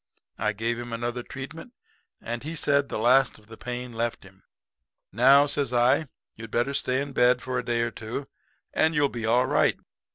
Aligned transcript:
I 0.39 0.53
gave 0.53 0.79
him 0.79 0.91
another 0.93 1.21
treatment, 1.21 1.73
and 2.19 2.41
he 2.41 2.55
said 2.55 2.89
the 2.89 2.97
last 2.97 3.37
of 3.37 3.45
the 3.45 3.55
pain 3.55 3.93
left 3.93 4.23
him. 4.23 4.41
"'Now,' 5.11 5.45
says 5.45 5.71
I, 5.71 6.07
'you'd 6.35 6.49
better 6.49 6.73
stay 6.73 7.01
in 7.01 7.13
bed 7.13 7.39
for 7.39 7.59
a 7.59 7.63
day 7.63 7.81
or 7.81 7.91
two, 7.91 8.27
and 8.73 8.95
you'll 8.95 9.09
be 9.09 9.27
all 9.27 9.45
right. 9.45 9.77